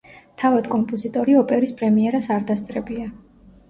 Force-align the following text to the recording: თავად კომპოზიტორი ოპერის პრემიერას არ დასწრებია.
თავად 0.43 0.69
კომპოზიტორი 0.75 1.37
ოპერის 1.43 1.77
პრემიერას 1.83 2.35
არ 2.39 2.53
დასწრებია. 2.53 3.11